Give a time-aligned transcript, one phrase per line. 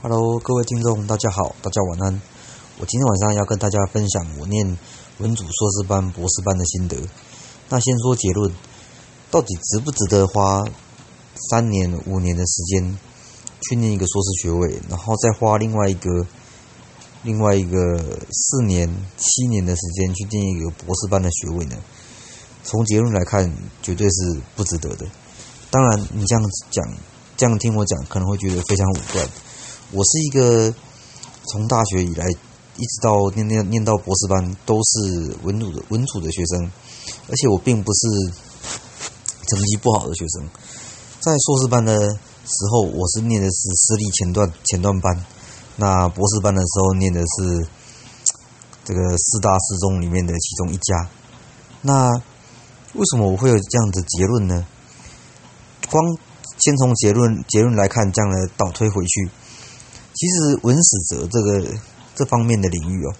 [0.00, 2.22] Hello，各位听众，大家好，大家晚安。
[2.78, 4.78] 我今天晚上要跟大家分享我念
[5.18, 6.96] 文组硕士班、博士班的心得。
[7.68, 8.54] 那先说结论，
[9.28, 10.64] 到底值不值得花
[11.50, 12.96] 三年、五年的时间
[13.62, 16.24] 去念一个硕士学位，然后再花另外一个、
[17.24, 17.98] 另外一个
[18.30, 21.76] 四年、七年的时间去念一个博士班的学位呢？
[22.62, 23.52] 从结论来看，
[23.82, 25.04] 绝对是不值得的。
[25.72, 26.84] 当然，你这样讲，
[27.36, 29.28] 这样听我讲，可能会觉得非常武断。
[29.90, 30.74] 我是一个
[31.46, 36.70] 从大学以来一直到念念念到博士班都是文组的文组的学生，
[37.28, 38.08] 而且我并不是
[39.48, 40.48] 成绩不好的学生。
[41.20, 45.16] 在硕士班的时候，我是念的是私立前段前段班；
[45.76, 47.66] 那博士班的时候，念的是
[48.84, 51.08] 这个四大四中里面的其中一家。
[51.80, 52.10] 那
[52.92, 54.66] 为什么我会有这样的结论呢？
[55.90, 56.04] 光
[56.58, 59.30] 先从结论结论来看，这样的倒推回去。
[60.18, 61.64] 其实文史哲这个
[62.16, 63.14] 这方面的领域哦，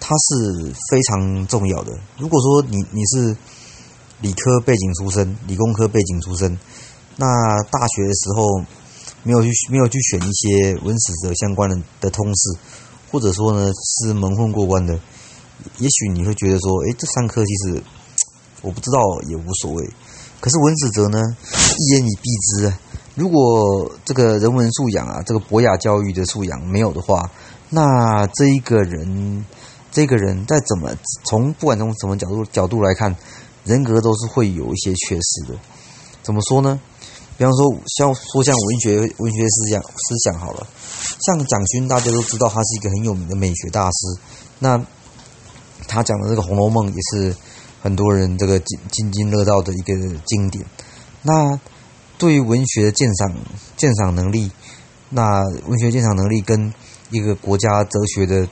[0.00, 1.96] 它是非常重要的。
[2.18, 3.36] 如果说你你是
[4.20, 6.58] 理科背景出身、理工科背景出身，
[7.14, 8.64] 那大学的时候
[9.22, 12.58] 没有去没有去选一些文史哲相关的的通识，
[13.12, 14.98] 或者说呢是蒙混过关的，
[15.78, 17.82] 也许你会觉得说，哎，这三科其实
[18.62, 19.88] 我不知道也无所谓。
[20.40, 21.22] 可是文史哲呢，
[21.78, 22.80] 一言以蔽之啊。
[23.16, 27.28] 如果这个人文素养啊，这个博雅教育的素养没有的话，
[27.70, 29.44] 那这一个人，
[29.90, 33.16] 这个人再怎么从不管从什么角度角度来看，
[33.64, 35.58] 人格都是会有一些缺失的。
[36.22, 36.78] 怎么说呢？
[37.38, 40.66] 比方说像说像文学文学思想思想好了，
[41.24, 44.20] 像蒋勋大家都知道他是一个很有名的美学大师，
[44.58, 44.78] 那
[45.88, 47.34] 他讲的这个《红楼梦》也是
[47.82, 49.94] 很多人这个津津津乐道的一个
[50.26, 50.64] 经典。
[51.22, 51.58] 那
[52.18, 53.34] 对于文学的鉴赏
[53.76, 54.50] 鉴赏能力，
[55.10, 56.72] 那文学鉴赏能力跟
[57.10, 58.48] 一个国家哲学的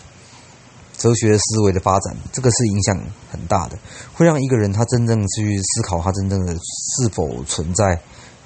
[0.98, 3.78] 哲学思维的发展，这个是影响很大的，
[4.12, 7.98] 会让一个人他真正去思考他真正的是否存在，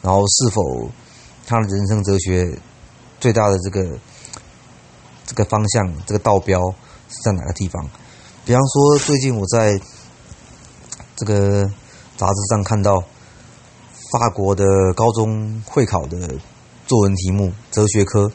[0.02, 0.88] 然后是否
[1.46, 2.56] 他的人生哲学
[3.18, 3.98] 最大的这个
[5.26, 6.60] 这个方向这个道标
[7.08, 7.90] 是在哪个地方？
[8.44, 9.80] 比方说，最近我在
[11.16, 11.68] 这个
[12.16, 13.02] 杂志上看到。
[14.10, 14.64] 法国的
[14.94, 16.16] 高中会考的
[16.86, 18.32] 作文题目，哲学科，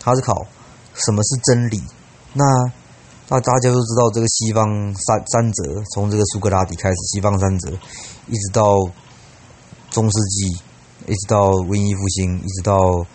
[0.00, 0.44] 它是考
[0.94, 1.80] 什么是真理？
[2.32, 2.44] 那
[3.28, 4.66] 那大家都知道，这个西方
[4.96, 5.62] 三三哲，
[5.94, 7.70] 从这个苏格拉底开始，西方三哲，
[8.26, 8.80] 一直到
[9.90, 10.46] 中世纪，
[11.06, 13.06] 一直到文艺复兴，一直到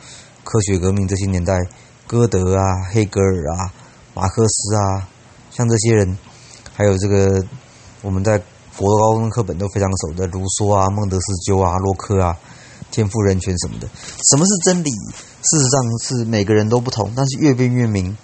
[0.46, 1.60] 科学革命这些年代，
[2.08, 2.64] 歌德啊、
[2.94, 3.74] 黑格尔啊、
[4.14, 5.10] 马克思啊，
[5.50, 6.18] 像这些人，
[6.74, 7.44] 还有这个
[8.02, 8.42] 我们在。
[8.82, 12.36] 国高中课本都非常熟的，卢梭啊、孟德斯鸠啊、洛克啊、
[12.90, 13.88] 天赋人权什么的。
[14.32, 14.90] 什么是真理？
[14.90, 18.18] 事实上是每个人都不同，但是越辩越明。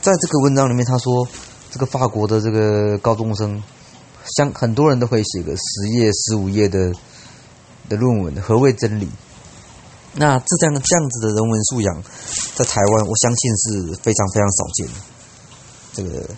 [0.00, 1.26] 在这个文章里面，他说
[1.70, 3.60] 这个法国的这个高中生，
[4.36, 6.92] 像很多人都可以写个十页、十五页的
[7.88, 8.40] 的论文。
[8.40, 9.08] 何谓真理？
[10.14, 12.02] 那这样这样子的人文素养，
[12.54, 14.92] 在台湾我相信是非常非常少见的。
[15.92, 16.34] 这个。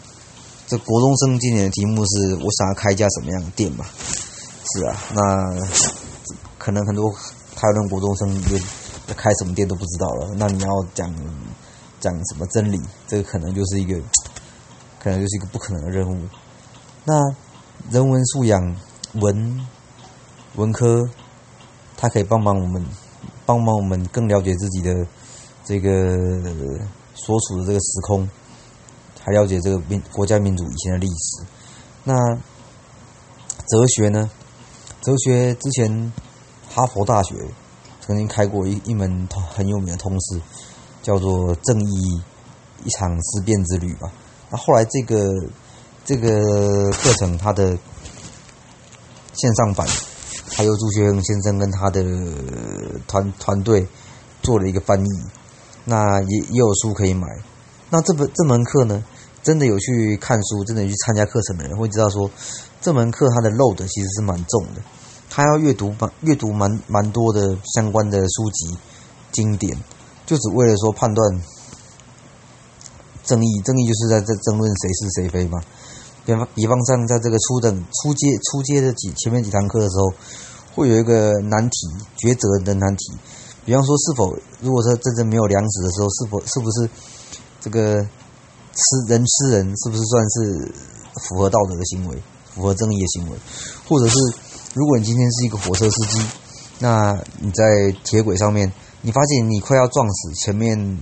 [0.70, 3.84] 这国中生今年的题目是我想要开一家什么样的店嘛？
[4.72, 5.66] 是啊，那
[6.58, 7.10] 可能很多
[7.56, 8.62] 台湾国中生连
[9.16, 10.32] 开什么店都不知道了。
[10.36, 11.12] 那你要讲
[11.98, 12.80] 讲什么真理？
[13.08, 14.00] 这个可能就是一个，
[15.00, 16.16] 可能就是一个不可能的任务。
[17.04, 17.20] 那
[17.90, 18.76] 人文素养
[19.14, 19.66] 文
[20.54, 21.04] 文科，
[21.96, 22.86] 它可以帮忙我们，
[23.44, 24.94] 帮忙我们更了解自己的
[25.64, 26.16] 这个
[27.16, 28.28] 所处的这个时空。
[29.22, 31.44] 还了解这个民国家民主以前的历史。
[32.04, 32.14] 那
[33.66, 34.30] 哲学呢？
[35.00, 36.12] 哲学之前
[36.68, 37.34] 哈佛大学
[38.00, 40.40] 曾经开过一一门很有名的通识，
[41.02, 42.22] 叫做《正义
[42.84, 44.10] 一场思辨之旅》吧。
[44.50, 45.32] 那后来这个
[46.04, 47.78] 这个课程它的
[49.32, 49.86] 线上版，
[50.50, 52.02] 还有朱学恒先生跟他的
[53.06, 53.86] 团团队
[54.42, 55.08] 做了一个翻译，
[55.84, 57.26] 那也也有书可以买。
[57.88, 59.02] 那这本这门课呢，
[59.42, 62.30] 真的有去看书，真的去参加课程的人会知道说，
[62.80, 64.82] 这门课它的 load 其实是蛮重的，
[65.30, 68.76] 他要阅读蛮阅读蛮蛮多的相关的书籍
[69.32, 69.76] 经典，
[70.26, 71.42] 就只为了说判断
[73.24, 75.58] 正义，正义就是在这争论谁是谁非嘛。
[76.26, 80.12] 比方比方像在这个初等初阶初阶的几前面几堂课的时候，
[80.74, 81.86] 会有一个难题
[82.18, 83.14] 抉择的难题，
[83.64, 86.90] 比方说是否如果说真正没有粮食的时候，是否是不是？
[87.62, 88.06] 这个
[88.80, 90.72] 吃人吃人是不是算是
[91.28, 92.16] 符合道德的行为，
[92.54, 93.36] 符合正义的行为？
[93.86, 94.18] 或者是
[94.74, 96.24] 如果你今天是一个火车司机，
[96.78, 97.64] 那你在
[98.02, 98.72] 铁轨上面，
[99.02, 100.98] 你发现你快要撞死前面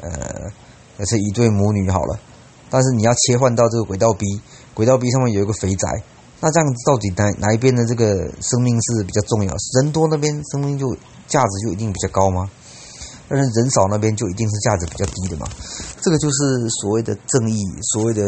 [0.00, 2.18] 呃，是一对母女好了，
[2.70, 4.40] 但是你要切换到这个轨道 B，
[4.72, 6.02] 轨道 B 上面有一个肥宅，
[6.40, 9.54] 那这样子到底哪哪一边的这个生命是比较重要？
[9.74, 10.96] 人多那边生命就
[11.28, 12.50] 价值就一定比较高吗？
[13.34, 15.48] 但是人少那边就一定是价值比较低的嘛？
[16.02, 17.64] 这个就是所谓的正义，
[17.94, 18.22] 所谓的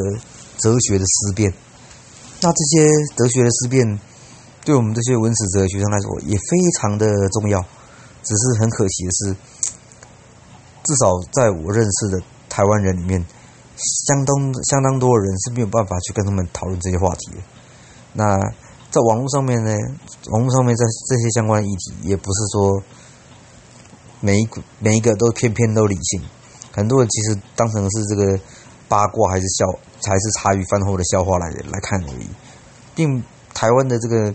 [0.57, 1.53] 哲学的思辨。
[2.41, 4.01] 那这些哲学的思辨，
[4.65, 7.61] 对我们这些文史哲学生来说也非常的重要。
[8.23, 9.37] 只是很可惜的是，
[10.85, 12.19] 至少在我认识的
[12.49, 13.23] 台湾人里面，
[13.77, 14.35] 相当
[14.65, 17.43] 相当多的人是没有办法去跟他们讨论这些话题的。
[18.15, 18.35] 那
[18.91, 19.71] 在网络上面呢，
[20.31, 22.83] 网络上面在这些相关议题，也不是说
[24.25, 24.49] 每一
[24.79, 26.23] 每一个都偏偏都理性，
[26.73, 28.41] 很多人其实当成是这个
[28.89, 29.67] 八卦还是笑，
[30.09, 32.27] 还是茶余饭后的笑话来来看而已。
[32.95, 33.23] 并
[33.53, 34.35] 台湾的这个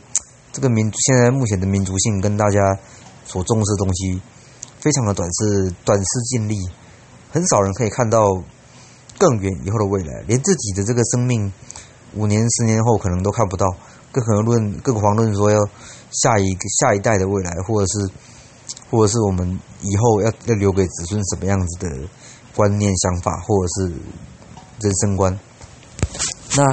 [0.51, 2.77] 这个民现在目前的民族性跟大家。
[3.29, 4.19] 所重视的东西
[4.79, 6.55] 非常的短视，短视尽力，
[7.31, 8.25] 很少人可以看到
[9.19, 11.53] 更远以后的未来，连自己的这个生命
[12.15, 13.67] 五年、十年后可能都看不到，
[14.11, 15.59] 更何论更遑论说要
[16.09, 18.09] 下一个下一代的未来，或者是
[18.89, 22.07] 或者是我们以后要要留给子孙什么样子的
[22.55, 23.93] 观念、想法，或者是
[24.81, 25.39] 人生观。
[26.55, 26.63] 那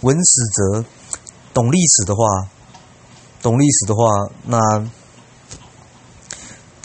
[0.00, 0.84] 文史哲
[1.52, 2.48] 懂历史的话，
[3.42, 4.02] 懂历史的话，
[4.44, 4.90] 那。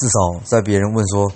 [0.02, 1.32] 至少在别人问说，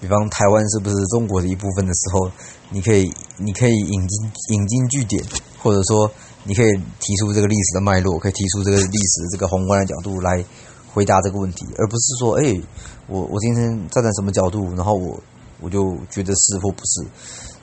[0.00, 2.30] 比方台湾是不是中国的一部分的时候，
[2.70, 5.20] 你可以你可以引经引经据典，
[5.60, 6.08] 或者说
[6.44, 6.70] 你可以
[7.00, 10.44] 提出这个历史的脉络，可以提出这个历史这个宏观的角度来
[10.94, 12.58] 回答这个问题，而不是说，哎，
[13.06, 15.20] 我我今天站在什么角度，然后我
[15.60, 17.06] 我就觉得是或不是。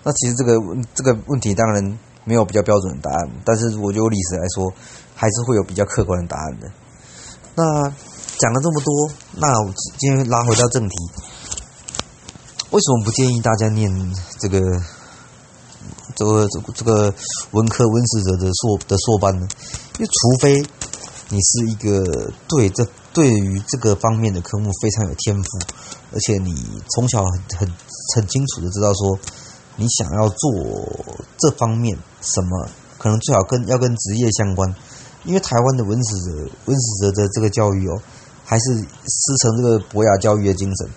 [0.04, 0.54] 那其实这个
[0.94, 4.72] 这个问题当然没有比较标准的答案，但是如果就历史来说，
[5.16, 6.72] 还是会有比较客观的答案的。
[7.56, 7.94] 那。
[8.38, 10.96] 讲了这么多，那我今天拉回到正题，
[12.72, 13.88] 为什么不建议大家念
[14.40, 14.60] 这个
[16.16, 17.14] 这个这个这个
[17.52, 19.48] 文科文史哲的硕的硕班呢？
[20.00, 20.66] 因为除非
[21.30, 22.84] 你是一个对这
[23.14, 25.60] 对于这个方面的科目非常有天赋，
[26.14, 26.54] 而且你
[26.90, 27.74] 从小很很
[28.16, 29.20] 很清楚的知道说
[29.76, 34.74] 你想要做这方面什么，可能最好跟要跟职业相关，
[35.26, 38.02] 因为台湾的文史哲文史哲的这个教育哦。
[38.44, 40.90] 还是师承这个博雅教育的精神，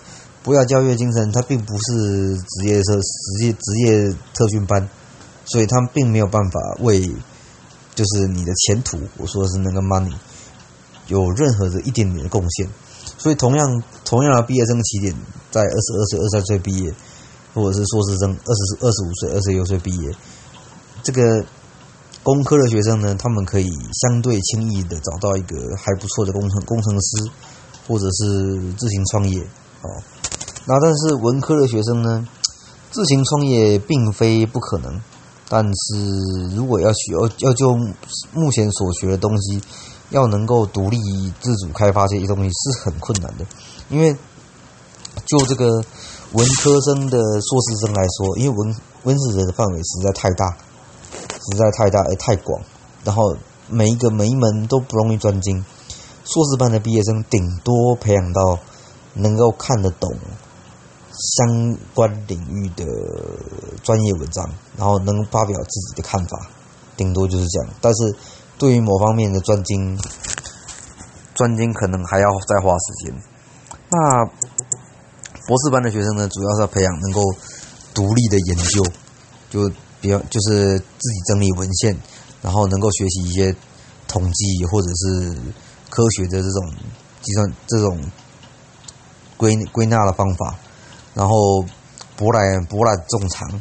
[0.43, 4.89] 博雅教育的精神，它并不是职业特职业职业特训班，
[5.45, 7.09] 所以他们并没有办法为
[7.93, 10.13] 就是你的前途，我说的是那个 money，
[11.07, 12.67] 有任何的一点点的贡献。
[13.17, 15.15] 所以同样同样的毕业生起点
[15.51, 16.93] 在二十二岁、二三岁毕业，
[17.53, 20.11] 或者是硕士生二十二十五岁、二十六岁毕业，
[21.03, 21.45] 这个。
[22.23, 23.69] 工科的学生呢，他们可以
[24.01, 27.29] 相对轻易的找到一个还不错的工程工程师，
[27.87, 29.43] 或者是自行创业，
[29.83, 30.01] 哦。
[30.65, 32.27] 那但是文科的学生呢，
[32.89, 34.99] 自行创业并非不可能，
[35.47, 37.77] 但是如果要学要要就
[38.33, 39.61] 目前所学的东西，
[40.09, 40.97] 要能够独立
[41.41, 43.45] 自主开发这些东西是很困难的，
[43.89, 44.13] 因为
[45.25, 45.83] 就这个
[46.33, 50.55] 文科生的硕士生来说，因为文文史哲的范围实在太大。
[51.51, 52.59] 实在太大也太广，
[53.03, 53.37] 然后
[53.69, 55.63] 每一个每一门都不容易专精。
[56.23, 58.57] 硕士班的毕业生顶多培养到
[59.13, 60.11] 能够看得懂
[61.37, 62.83] 相关领域的
[63.83, 66.49] 专业文章，然后能发表自己的看法，
[66.97, 67.69] 顶多就是这样。
[67.79, 68.15] 但是
[68.57, 69.97] 对于某方面的专精，
[71.33, 73.13] 专精可能还要再花时间。
[73.89, 74.25] 那
[75.47, 77.21] 博士班的学生呢，主要是要培养能够
[77.93, 78.83] 独立的研究，
[79.49, 79.71] 就。
[80.01, 81.97] 比较就是自己整理文献，
[82.43, 83.55] 然后能够学习一些
[84.07, 85.35] 统计或者是
[85.89, 86.73] 科学的这种
[87.23, 87.99] 计算、这种
[89.35, 90.59] 归归纳的方法，
[91.15, 91.65] 然后
[92.15, 93.59] 博览博览众长，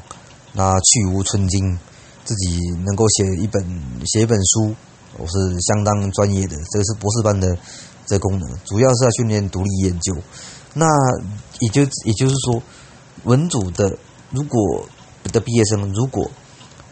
[0.52, 1.78] 那去无存精，
[2.24, 3.62] 自己能够写一本
[4.06, 4.74] 写一本书，
[5.18, 6.56] 我是相当专业的。
[6.72, 7.56] 这个是博士班的
[8.06, 10.16] 这功能，主要是要训练独立研究。
[10.74, 10.86] 那
[11.60, 12.62] 也就也就是说，
[13.24, 13.98] 文组的
[14.30, 14.88] 如果。
[15.32, 16.30] 的毕业生如果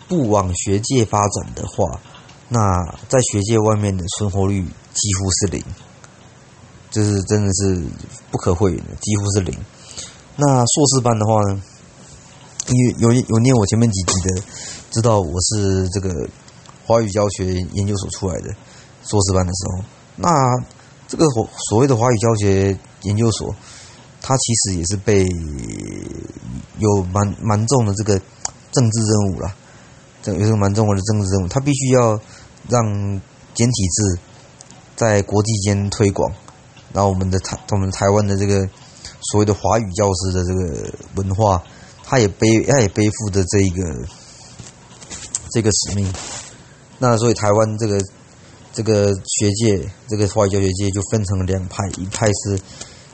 [0.09, 2.01] 不往学界发展的话，
[2.49, 5.63] 那在学界外面的存活率几乎是零，
[6.91, 7.83] 就是真的是
[8.31, 9.55] 不可讳言的，几乎是零。
[10.37, 11.63] 那硕士班的话呢，
[12.99, 14.43] 有有有念我前面几集的，
[14.93, 16.29] 知道我是这个
[16.87, 18.55] 华语教学研究所出来的
[19.03, 19.85] 硕士班的时候，
[20.15, 20.31] 那
[21.09, 21.27] 这个
[21.69, 23.53] 所谓的华语教学研究所。
[24.25, 25.27] 它其实也是被
[26.79, 28.17] 有蛮蛮重的这个
[28.71, 29.53] 政治任务了，
[30.23, 32.21] 这有这个蛮重的政治任务，他必须要
[32.69, 33.21] 让
[33.53, 34.21] 简体字
[34.95, 36.33] 在国际间推广，
[36.93, 38.61] 然后我们的台我们台湾的这个
[39.33, 41.61] 所谓的华语教师的这个文化
[42.05, 43.83] 他也背他也背负着这一个
[45.53, 46.13] 这个使命。
[46.99, 48.01] 那所以台湾这个
[48.73, 52.61] 这个学界，这个华语教学界就分成了两派，一派是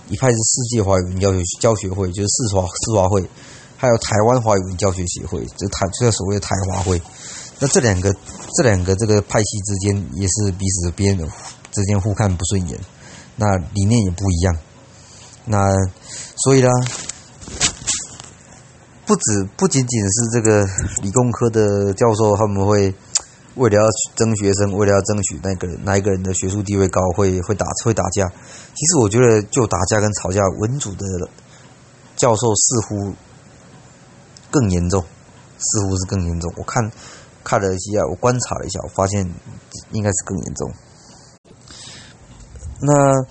[0.08, 3.28] 一派是世界华语文教学教学会，就是世华世华会，
[3.76, 7.00] 还有台湾华语文教学协会，就台就所谓的台华会。
[7.60, 8.14] 那这两个
[8.56, 11.18] 这两个这个派系之间也是彼此边
[11.72, 12.78] 之间互看不顺眼，
[13.36, 14.56] 那理念也不一样。
[15.44, 15.58] 那
[16.36, 16.68] 所以呢，
[19.08, 20.66] 不止不仅仅是这个
[21.00, 22.94] 理工科的教授，他们会
[23.54, 23.82] 为了要
[24.14, 28.28] 争学生，为了要争取那个那一个人的学术地位高，会会打会打架。
[28.74, 31.06] 其实我觉得，就打架跟吵架，文组的
[32.16, 33.14] 教授似乎
[34.50, 35.02] 更严重，
[35.56, 36.52] 似乎是更严重。
[36.58, 36.92] 我看
[37.42, 39.26] 看了一下，我观察了一下，我发现
[39.92, 40.70] 应该是更严重。
[42.82, 43.24] 那。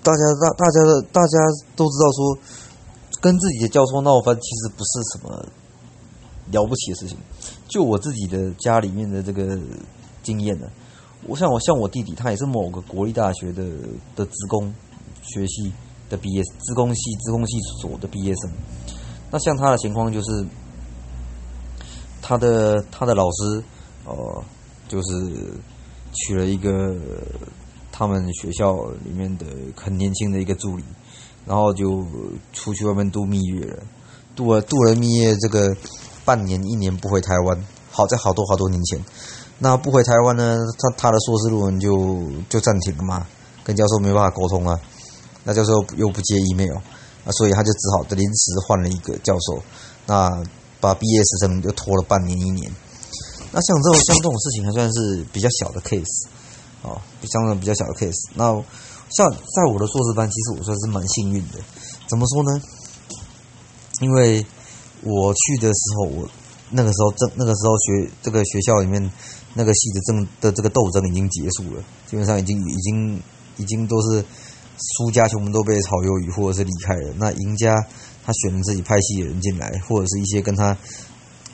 [0.00, 1.38] 大家大大家的大家
[1.76, 2.38] 都知道说，
[3.20, 5.46] 跟自己的教授闹翻其实不是什么
[6.50, 7.16] 了不起的事情。
[7.68, 9.58] 就我自己的家里面的这个
[10.22, 10.66] 经验呢，
[11.26, 13.64] 我像我像我弟弟，他也是某个国立大学的
[14.16, 14.72] 的职工
[15.22, 15.72] 学系
[16.08, 18.52] 的毕业，职工系职工系所的毕业生。
[19.30, 20.46] 那像他的情况就是，
[22.22, 23.62] 他的他的老师
[24.04, 24.42] 哦，
[24.88, 25.52] 就是
[26.12, 26.96] 娶了一个。
[27.90, 30.84] 他们学校里面的很年轻的一个助理，
[31.48, 32.04] 然后就
[32.52, 33.82] 出去外面度蜜月了，
[34.36, 35.74] 度了度了蜜月，这个
[36.22, 39.02] 半年一年不回台湾，好在好多好多年前，
[39.58, 43.26] 那不回台湾呢，他他的硕士论文就就暂停了嘛，
[43.64, 44.78] 跟教授没办法沟通啊，
[45.44, 46.76] 那教授又不接 email
[47.24, 49.62] 啊，所以他就只好临时换了一个教授，
[50.04, 50.30] 那
[50.80, 52.70] 把毕业时程又拖了半年一年，
[53.52, 56.28] 那像这种像这种事情还算是比较小的 case。
[56.80, 58.30] 哦，相对比较小的 case。
[58.34, 58.54] 那
[59.10, 61.58] 像在我的硕士班，其实我算是蛮幸运的。
[62.06, 62.60] 怎么说呢？
[64.00, 64.44] 因为
[65.02, 66.28] 我去的时候，我
[66.70, 69.10] 那个时候正那个时候学这个学校里面
[69.54, 73.22] 那个系的正的这个斗争已经结束了，基本上已经已经
[73.56, 74.24] 已经都是
[74.96, 77.14] 输家全部都被炒鱿鱼或者是离开了。
[77.16, 77.74] 那赢家
[78.24, 80.76] 他选了自己派系的人进来，或者是一些跟他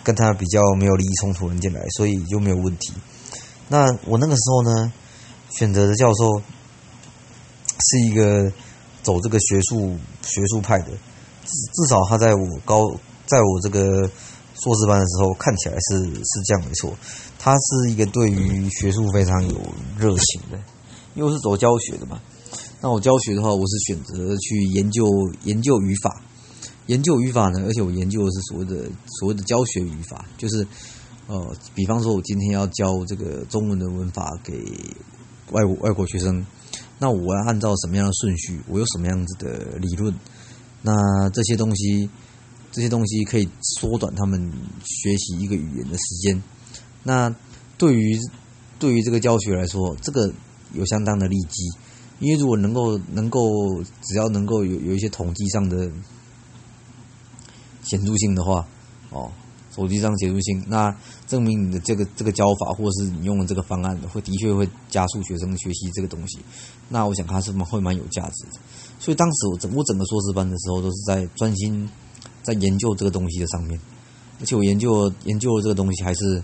[0.02, 2.92] 跟他比较没有利益冲突的人进来，所以就没有问题。
[3.68, 4.92] 那我那个时候呢？
[5.50, 6.42] 选择的教授
[7.78, 8.50] 是一个
[9.02, 12.88] 走这个学术学术派的，至至少他在我高
[13.26, 14.08] 在我这个
[14.54, 16.96] 硕士班的时候看起来是是这样没错，
[17.38, 19.60] 他是一个对于学术非常有
[19.98, 20.58] 热情的，
[21.14, 22.20] 因为是走教学的嘛。
[22.80, 25.04] 那我教学的话，我是选择去研究
[25.42, 26.22] 研究语法，
[26.86, 30.66] 研究语法呢，而且我研究的是所谓的所谓的教学语法，就是
[31.26, 34.54] 呃，比方说我今天要教这个中文的文法给。
[35.50, 36.44] 外国外国学生，
[36.98, 38.60] 那我要按照什么样的顺序？
[38.68, 40.14] 我有什么样子的理论？
[40.82, 42.08] 那这些东西，
[42.70, 44.52] 这些东西可以缩短他们
[44.84, 46.42] 学习一个语言的时间。
[47.02, 47.34] 那
[47.76, 48.18] 对于
[48.78, 50.32] 对于这个教学来说，这个
[50.72, 51.62] 有相当的利基，
[52.20, 53.48] 因为如果能够能够
[54.02, 55.90] 只要能够有有一些统计上的
[57.82, 58.66] 显著性的话，
[59.10, 59.32] 哦。
[59.74, 60.94] 手机上写入性，那
[61.26, 66.38] 证明你的这个这个教法，或者是你用的这个方案，会的确会加速学生学习这个东西。
[66.88, 68.60] 那我想它是蛮会蛮有价值的。
[69.00, 71.90] 所以当时我整我整个硕士班的时候，都是在专心
[72.42, 73.80] 在研究这个东西的上面。
[74.38, 76.42] 而且我研究研究这个东西，还是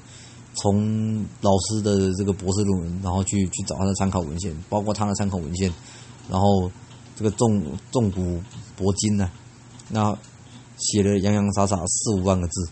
[0.55, 5.73] 从老师的这个博士论文，然后去去找他的参考文献，包括他的参考文献，
[6.29, 6.71] 然后
[7.17, 8.43] 这个重重古
[8.77, 9.31] 博今呢，
[9.89, 10.17] 那
[10.79, 12.71] 写了洋洋洒洒四五万个字。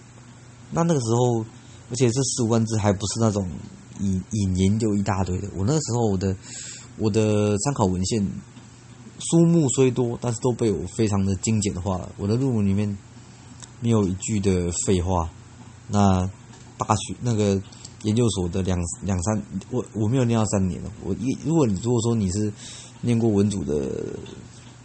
[0.71, 1.45] 那那个时候，
[1.91, 3.49] 而且这十五万字还不是那种
[4.01, 5.49] 引引研究一大堆的。
[5.57, 6.37] 我那个时候我的
[6.99, 8.23] 我的参考文献
[9.19, 12.13] 书目虽多，但是都被我非常的精简化了。
[12.19, 12.97] 我的论文里面
[13.81, 15.31] 没有一句的废话。
[15.89, 16.31] 那
[16.77, 17.61] 大学那个
[18.03, 20.93] 研究所的两两三，我我没有念到三年了。
[21.03, 22.53] 我一如果你如果说你是
[23.01, 23.75] 念过文组的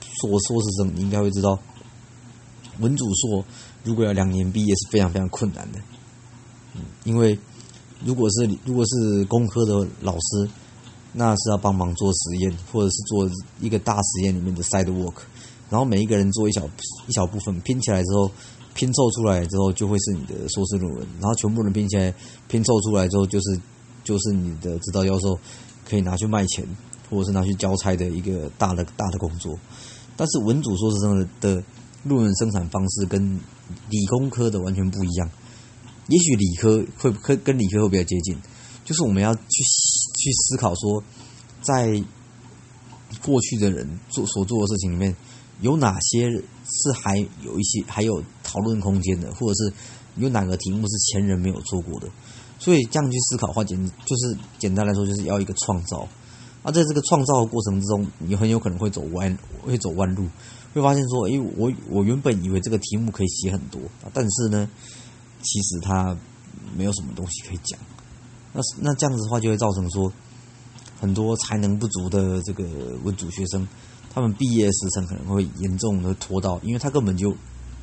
[0.01, 1.59] 硕硕士生，你应该会知道
[2.79, 3.45] 文组硕。
[3.83, 5.79] 如果要两年毕业是非常非常困难的，
[6.75, 7.37] 嗯，因为
[8.03, 10.49] 如果是如果是工科的老师，
[11.11, 15.15] 那是要帮忙做实验，或者是做一个大实验里面的 side work，
[15.69, 16.65] 然后每一个人做一小
[17.07, 18.31] 一小部分，拼起来之后，
[18.73, 22.13] 拼凑出来之后就会是你的硕士论文，然后全部人拼起来，
[22.47, 23.59] 拼凑出来之后就是
[24.03, 25.37] 就是你的指导教授
[25.87, 26.65] 可以拿去卖钱，
[27.09, 29.57] 或者是拿去交差的一个大的大的工作，
[30.17, 31.63] 但是文组硕士生的
[32.03, 33.39] 论文生产方式跟
[33.89, 35.29] 理工科的完全不一样，
[36.07, 38.37] 也许理科会跟跟理科会比较接近，
[38.83, 41.03] 就是我们要去去思考说，
[41.61, 42.03] 在
[43.21, 45.15] 过去的人做所做的事情里面，
[45.61, 49.73] 有哪些是还有一些还有讨论空间的，或者是
[50.17, 52.09] 有哪个题目是前人没有做过的。
[52.59, 56.07] 所以这样去思考的话，简就是简单来说，就是要一个创造。
[56.63, 60.25] 啊，在这个创造的过程之中，你很有可能会走弯，会走弯路，
[60.73, 63.79] 会发现说，诶，我我原本以为这个题目可以写很多，
[64.13, 64.69] 但是呢，
[65.41, 66.17] 其实它
[66.75, 67.79] 没有什么东西可以讲。
[68.53, 70.11] 那那这样子的话，就会造成说，
[70.99, 72.63] 很多才能不足的这个
[73.03, 73.67] 文组学生，
[74.13, 77.31] 他们毕业时程可能会严重的拖到，因为他根本就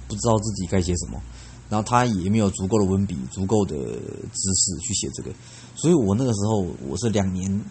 [0.08, 1.20] 不知道自己该写什么。
[1.68, 5.30] 然后他也没有足够的文笔、足够的知识去写这个，
[5.76, 7.64] 所以我那个时候我是两年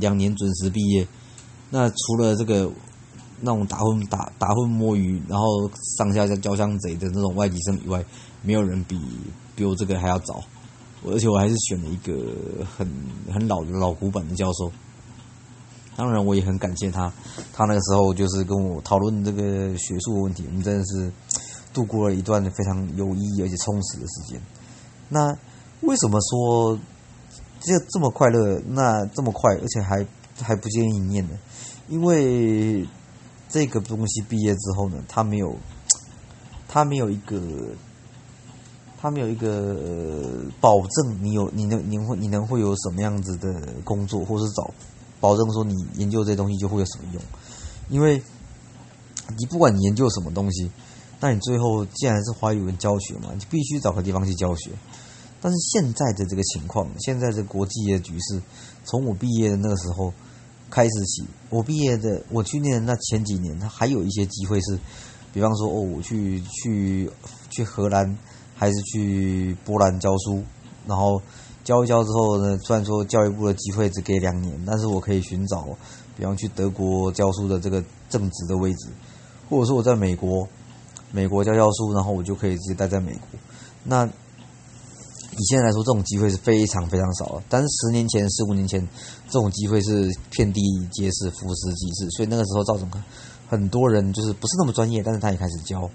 [0.00, 1.06] 两年准时毕业。
[1.70, 2.68] 那除了这个
[3.40, 8.04] 那种打混打打混摸鱼，然后上下交相贼的那种外籍生以外，
[8.42, 9.00] 没有人比
[9.54, 10.42] 比我这个还要早。
[11.04, 12.90] 而且我还是选了一个很
[13.32, 14.72] 很老的老古板的教授。
[15.96, 17.12] 当然，我也很感谢他，
[17.52, 21.12] 他那个时候就是跟我讨论这个学术问题，我们真的是。
[21.72, 24.40] 度过了一段非常有意义而且充实的时间。
[25.10, 25.36] 那
[25.82, 26.78] 为什么说
[27.60, 28.58] 这这么快乐？
[28.68, 30.06] 那这么快，而且还
[30.40, 31.34] 还不见一面呢？
[31.88, 32.88] 因为
[33.56, 35.56] 这个东西毕业之后呢，他没有，
[36.68, 37.40] 他没有一个，
[39.00, 44.74] 他没有一个保证你有你能你会你能会有什么样子的工作，或是找
[45.20, 47.22] 保证说你研究这东西就会有什么用？
[47.88, 48.22] 因为
[49.38, 50.70] 你不管你研究什么东西。
[51.18, 54.70] 那你最后既然是华语文教学嘛，你必须找个地方去教学。
[55.40, 58.42] 但是现在的这个情况，现在这国际的局势，
[58.84, 60.12] 从我毕业的那个时候
[60.70, 64.78] 开始起，我毕业的我去年那前几年，他还有一些机会是，
[65.32, 67.10] 比方说哦，我去去
[67.50, 68.16] 去荷兰，
[68.54, 70.42] 还是去波兰教书，
[70.86, 71.20] 然后
[71.64, 75.66] 教一教之后呢，虽然说教育部的机会只给两年，但是我可以寻找，
[76.16, 78.88] 比方去德国教书的这个正职的位置，
[79.48, 80.48] 或者说我在美国。
[81.12, 83.38] 美国教教书，然后我就可以直接待在美国。
[83.84, 84.06] 那
[85.38, 87.42] 以现在来说，这种机会是非常非常少了。
[87.48, 88.86] 但是十年前、十五年前，
[89.26, 90.60] 这种机会是遍地
[90.92, 92.10] 皆是、俯拾即是。
[92.10, 92.90] 所以那个时候造成
[93.48, 95.88] 很多人就是不是那么专业，但是他也开始教，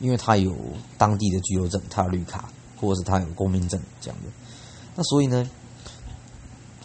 [0.00, 0.54] 因为他有
[0.98, 2.48] 当地的居留证，他有绿卡，
[2.80, 4.28] 或者是他有公民证这样的。
[4.94, 5.48] 那所以呢，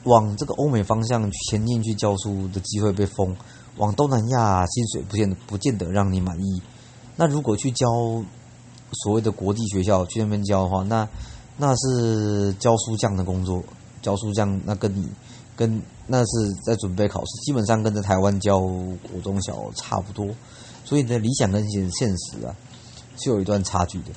[0.04, 3.36] 往这个欧美方向前进去教书的机会被封，
[3.76, 6.62] 往东南亚薪水不见不见得让你满意。
[7.15, 7.88] 那如果去教
[9.04, 11.08] 所谓的国际学校去那边教的话，那
[11.58, 13.63] 那是教书匠的工作，
[14.02, 15.10] 教书匠那跟你
[15.56, 20.30] 跟那是在准备考试，基本上跟在台湾教国中小差不多，
[20.86, 22.56] 所以呢，理想跟现现实啊
[23.17, 24.12] 是有一段差距的。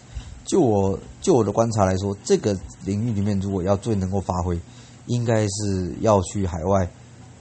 [0.45, 4.61] 就我就我的观察来说，这个领域里面如果要最能够发挥，
[5.07, 6.91] 应该是要去海外。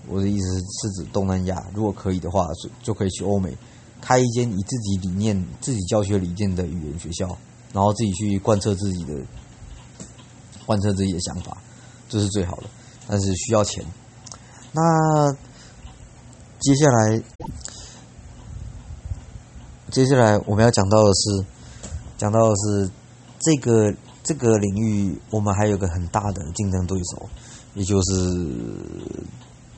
[0.08, 3.56] 我的意思是指东南亚，如果可以的话，就就可以去欧美。
[4.02, 7.28] 开一间以自己理念、自己教学理念的语言学校，
[7.74, 9.14] 然后自己去贯彻自己的、
[10.70, 11.58] 贯彻自己的想法，
[12.08, 12.64] 这是最好的。
[13.08, 13.84] 但是需要钱。
[14.72, 15.34] 那
[16.60, 17.24] 接下来，
[19.90, 21.44] 接下来我们要讲到的是，
[22.20, 22.92] 讲到的是
[23.40, 27.28] 这个这个领域，我们还有个很大的竞争对手，
[27.74, 28.14] 也就是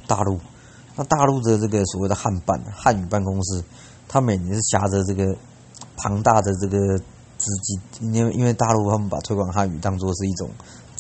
[0.06, 0.38] 大陆。
[0.98, 3.64] 那大陆的这个所谓的汉办汉语办公室。
[4.10, 5.24] 他每年是挟着这个
[5.96, 6.78] 庞大的这个
[7.38, 10.50] 资金，因为因为大陆他们把推广汉语当做是一种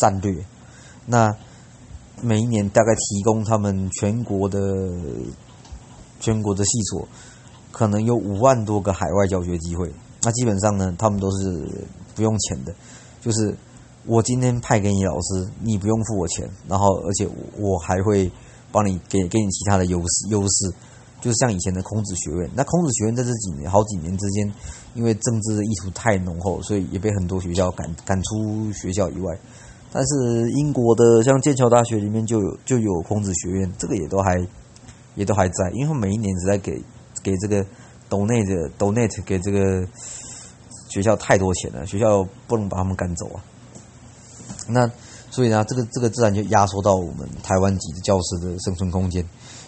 [0.02, 0.44] 战略，
[1.06, 1.32] 那
[2.22, 4.60] 每一年大概提供他们全国的
[6.20, 7.08] 全国的系所，
[7.72, 9.94] 可能有五万多个海外教学机会。
[10.24, 11.86] 那基本上呢，他们都是
[12.16, 12.74] 不用钱的，
[13.22, 13.56] 就是
[14.08, 18.32] 我今天派给你老师，你不用付我钱，然后而且我还会
[18.72, 20.74] 帮你给给你其他的优势优势。
[21.22, 24.52] 就是像以前的孔子学院，那孔子学院在这几年、好几年之间，
[24.96, 29.38] 因为政治的意图太浓厚，所以也被很多学校赶赶出学校以外。
[29.92, 34.46] 但是英国的像剑桥大学里面就有就有孔子学院，这个也都还
[35.16, 36.82] 也都还在，因为每一年只在给
[37.22, 37.66] 给这个
[38.10, 39.86] donate donate 给这个
[40.90, 43.44] 学校太多钱了，学校不能把他们赶走啊。
[44.68, 44.90] 那
[45.30, 49.26] 所以呢，这个这个自然就压缩到我们台湾籍教师的生存空间，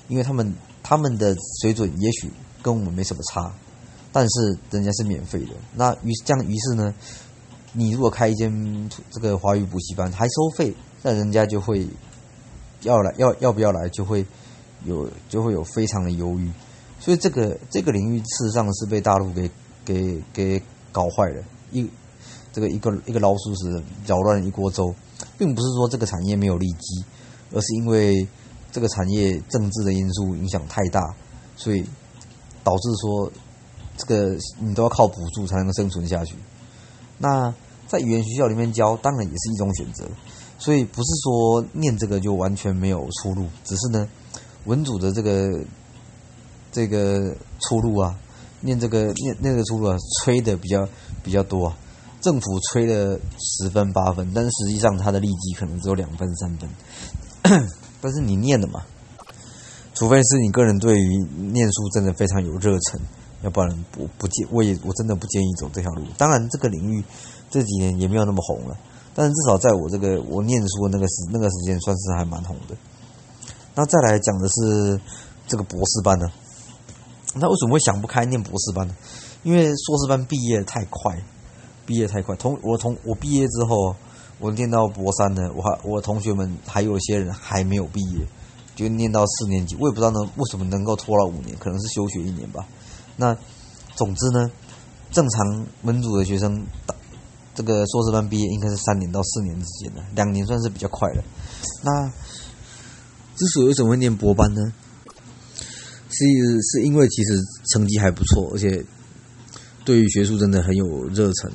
[0.07, 0.53] 因为他们。
[0.85, 2.29] 他们的水准也许
[2.61, 3.49] 跟我们没什么差，
[4.11, 5.53] 但是人家是免费的。
[5.75, 6.93] 那于这样于是呢，
[7.73, 11.85] 你如果开一间这个华语补习班还收费，那人家就会
[12.81, 14.25] 要来要要不要来，就会
[14.85, 16.49] 有就会有非常的犹豫。
[16.99, 19.51] 所以这个这个领域事实上是被大陆给
[19.83, 21.89] 给给搞坏了，一
[22.53, 24.95] 这个一个一个老鼠屎扰乱一锅粥，
[25.37, 27.03] 并不是说这个产业没有利基，
[27.51, 28.27] 而是因为。
[28.73, 30.99] 这个产业政治的因素影响太大，
[31.55, 31.85] 所以
[32.63, 33.31] 导致说
[33.95, 36.35] 这个你都要靠补助才能生存下去。
[37.23, 37.53] 那
[37.87, 40.05] 在语言学校里面教，当然也是一种选择。
[40.59, 44.07] 所以不是说念这个就完全没有出路，只是呢，
[44.65, 45.63] 文组的这个
[46.71, 48.19] 这个出路啊，
[48.59, 50.87] 念这个念那个出路啊，吹的比较
[51.23, 51.77] 比较多啊。
[52.19, 56.69] 政府吹了十分八分，但实际上它的利基可能只有两分三分。
[57.99, 58.83] 但是你念的嘛，
[59.93, 61.17] 除非是你个人对于
[61.51, 62.99] 念书真的非常有热忱，
[63.43, 66.03] 要不然我不建我也我真的不建议走这条路。
[66.17, 67.03] 当然这个领域
[67.51, 68.75] 这几年也没有那么红了。
[69.15, 72.75] 但是至少在我这个我念书的那个时那个时间，算是还蛮红的。
[73.75, 74.99] 那再来讲的是
[75.45, 76.25] 这个博士班呢？
[77.35, 78.95] 那为什么会想不开念博士班呢？
[79.43, 81.15] 因为硕士班毕业太快，
[81.85, 82.35] 毕业太快。
[82.37, 83.95] 同我同我毕业之后，
[84.39, 88.25] 我念到博三呢，我还我同学们还有一些人还没有毕业，
[88.75, 89.75] 就念到四年级。
[89.79, 91.55] 我也不知道呢，为什么能够拖到五年？
[91.57, 92.65] 可能是休学一年吧。
[93.17, 93.37] 那
[93.95, 94.49] 总之呢，
[95.11, 96.65] 正常文组的学生。
[97.55, 101.23] 这个硕士班毕业应该是三年到四年之间的，两年算是比较快的。
[101.83, 102.07] 那
[103.35, 104.73] 之所以为什么会念博班呢？
[106.09, 106.25] 是
[106.63, 107.39] 是因为其实
[107.71, 108.83] 成绩还不错，而且
[109.85, 111.51] 对于学术真的很有热忱。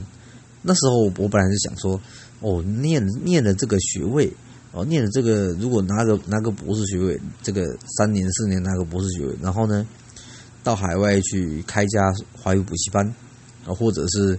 [0.62, 2.00] 那时候我本来是想说，
[2.38, 4.32] 哦，念念了这个学位，
[4.70, 9.84] 哦，念了这个，如果拿个拿个博士学位，这个三年四年拿个博士学位，然后呢，
[10.62, 13.06] 到海外去开家华语补习班，
[13.64, 14.38] 啊，或者是。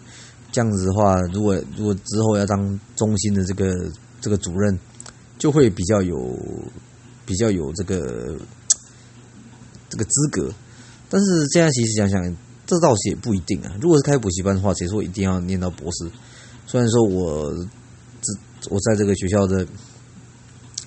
[0.52, 3.72] 这样子的话，如果如果之后要当中心的这个
[4.20, 4.80] 这个主任，
[5.38, 6.36] 就会比较有
[7.24, 8.36] 比较有这个
[9.90, 10.52] 这个资格。
[11.08, 13.78] 但是现在其实想想，这倒是也不一定啊。
[13.80, 16.10] 如果是开补习班的话，谁说一定要念到博士？
[16.66, 17.54] 虽然说我
[18.20, 19.64] 这我在这个学校的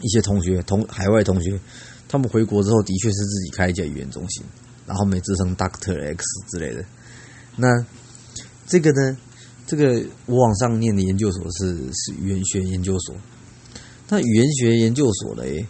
[0.00, 1.56] 一些同学同海外同学，
[2.08, 4.42] 他们回国之后的确是自己开一家语言中心，
[4.86, 6.84] 然后每自称 Doctor X 之类的。
[7.56, 7.84] 那
[8.66, 9.16] 这个呢？
[9.64, 13.16] 这个我往上念的研究所是是语言学研究所，
[14.08, 15.66] 那语言学研究所嘞，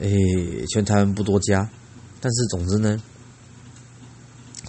[0.00, 1.70] 诶，全台湾不多家，
[2.20, 3.00] 但是总之呢，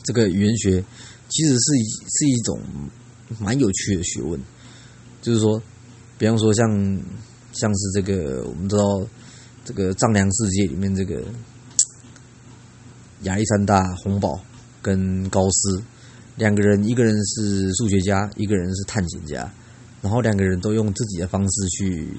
[0.04, 0.82] 这个语言学
[1.28, 2.62] 其实是是一种
[3.40, 4.40] 蛮有趣的学问，
[5.22, 5.62] 就是说，
[6.18, 6.70] 比方说像
[7.52, 9.06] 像是这个我们知道
[9.66, 11.22] 这个丈量世界里面这个
[13.24, 14.40] 亚历山大洪堡
[14.82, 15.82] 跟高斯。
[16.36, 19.52] 两个人，一个人是数学家，一个人是探险家，
[20.02, 22.14] 然后两个人都用自己的方式去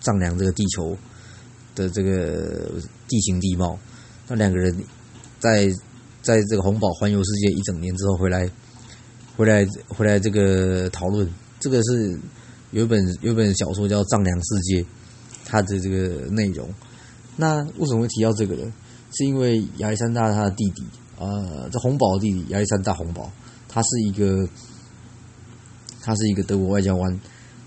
[0.00, 0.96] 丈量这个地球
[1.74, 2.70] 的这个
[3.08, 3.76] 地形地貌。
[4.28, 4.72] 那两个人
[5.40, 5.68] 在
[6.22, 8.48] 在这个红堡环游世界一整年之后回来，
[9.36, 12.16] 回来回来这个讨论，这个是
[12.70, 14.82] 有一本有一本小说叫《丈量世界》，
[15.44, 16.72] 它的这个内容。
[17.34, 18.72] 那为什么会提到这个呢？
[19.10, 20.84] 是因为亚历山大他的弟弟，
[21.18, 23.30] 呃，这红堡的弟弟亚历山大红堡。
[23.68, 24.48] 他是一个，
[26.00, 27.20] 他是一个德国外交官，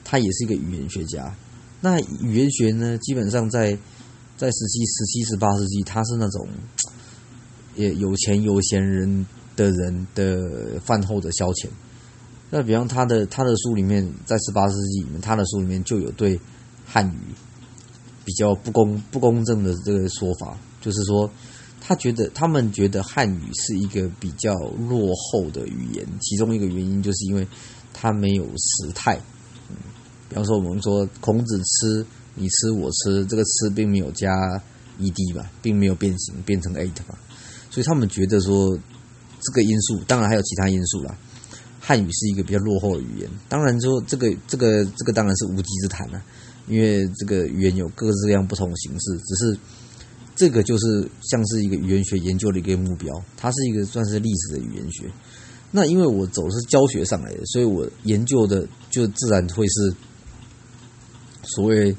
[0.04, 1.34] 他也是一个语言学家。
[1.80, 3.78] 那语言学呢，基本上在
[4.36, 6.48] 在十七、十七、十八世纪，他是那种
[7.76, 9.26] 也有钱有闲人
[9.56, 11.70] 的人的饭后的消遣。
[12.50, 16.40] 那比方他的他的书里面，在十八世纪里面，他的书里面就有对
[16.86, 17.34] 汉语
[18.26, 21.32] 比较不公不公正的这个说法，就是说。
[21.84, 27.46] 他觉得，他们觉得汉语是一个比较落后的语言，其中一个原因就是因为
[27.92, 29.20] 它没有时态。
[29.68, 29.76] 嗯，
[30.30, 34.32] 比方说我们说孔子吃，你吃我吃，这个吃并没有加
[35.00, 37.18] ed 吧，并没有变形变成 ate 吧，
[37.72, 38.78] 所以他们觉得说
[39.40, 41.18] 这个因素，当然还有其他因素啦。
[41.80, 46.22] 汉语是一个比较落后的语言，当然说这个这个这个当然是无稽之谈了，
[46.68, 49.60] 因为这个语言有各式各样不同的形式，只是。
[50.42, 55.06] 这个就是像是一个语言学研究的一个目标，它是一个算是历史的语言学。
[55.70, 59.94] 那因为我走是教学上来的，所以我研究的就自然会是
[61.44, 61.96] 所谓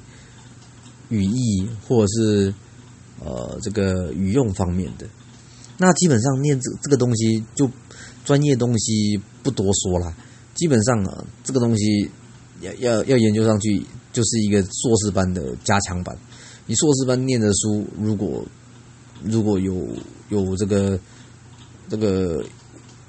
[1.08, 2.52] 语义或者是
[3.24, 5.06] 呃这个语用方面的。
[5.78, 7.70] 那基本上念这这个东西就
[8.24, 10.12] 专业东西不多说了，
[10.56, 12.10] 基本上啊这个东西
[12.60, 16.18] 要要要研究上去就是一个硕士班的加强版。
[16.66, 18.44] 你硕士班念的书，如果
[19.24, 19.88] 如果有
[20.28, 20.98] 有这个
[21.88, 22.42] 这个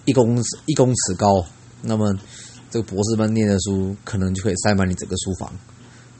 [0.05, 1.45] 一公尺一公尺高，
[1.81, 2.11] 那么
[2.71, 5.51] 这个博士班念的书可能就可以塞满你整个书房。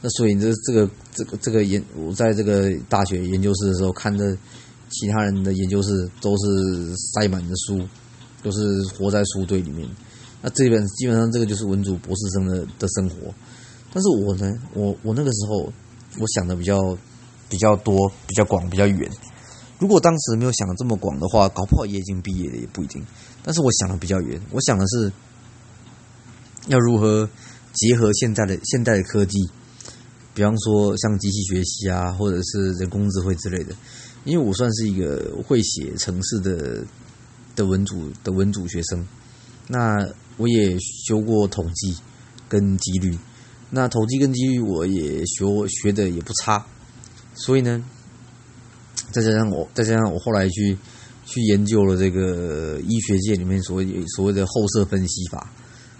[0.00, 4.36] 那所以这这个这个这个研，我在这个大学研究室的时候，看着
[4.88, 7.84] 其他人的研究室都是塞满的书，
[8.44, 9.88] 都是活在书堆里面。
[10.40, 13.34] 那这本基本上这个就是文组博士生的的生活。
[13.92, 15.72] 但是我呢，我我那个时候
[16.20, 16.96] 我想的比较。
[17.48, 19.10] 比较多、比较广、比较远。
[19.78, 23.04] 如果当时没有想的这么广的话，搞不好也已经毕业了，也不一定。
[23.42, 25.12] 但是我想的比较远，我想的是
[26.68, 27.28] 要如何
[27.72, 29.36] 结合现在的现代的科技，
[30.32, 33.74] 比方说像机器学习啊，或者是人工智慧之类的。
[34.24, 36.82] 因为我算是一个会写程式的
[37.54, 39.06] 的文组的文组学生，
[39.68, 41.94] 那我也修过统计
[42.48, 43.18] 跟几率，
[43.68, 46.64] 那统计跟几率我也学学的也不差，
[47.34, 47.84] 所以呢，
[49.10, 50.78] 再加上我再加上我后来去
[51.24, 55.52] 去研究了这个医学界里面所谓所谓的后设分析法，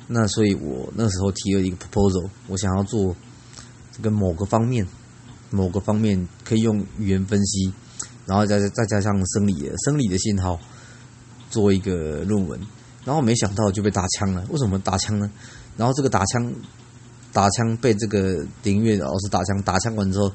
[0.06, 3.14] 那所以我那时候提了一个 proposal，我想要做
[3.92, 4.86] 这个某个方面
[5.50, 7.72] 某个方面可以用语言分析。
[8.26, 10.58] 然后再再加上生理的生理的信号，
[11.50, 12.58] 做一个论文，
[13.04, 14.42] 然后没想到就被打枪了。
[14.48, 15.30] 为什么打枪呢？
[15.76, 16.54] 然后这个打枪
[17.34, 20.32] 打枪被这个林月老师打枪，打枪完之后，